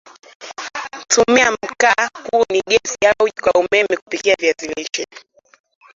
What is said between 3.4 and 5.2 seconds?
la umeme kupikia viazi lishe